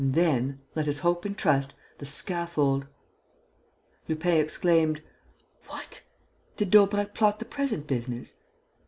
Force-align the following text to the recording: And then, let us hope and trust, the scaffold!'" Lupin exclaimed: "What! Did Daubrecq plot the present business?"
And 0.03 0.15
then, 0.15 0.59
let 0.73 0.87
us 0.87 0.97
hope 1.05 1.25
and 1.25 1.37
trust, 1.37 1.75
the 1.99 2.07
scaffold!'" 2.07 2.87
Lupin 4.09 4.37
exclaimed: 4.41 5.03
"What! 5.67 6.01
Did 6.57 6.71
Daubrecq 6.71 7.13
plot 7.13 7.37
the 7.37 7.45
present 7.45 7.85
business?" 7.85 8.33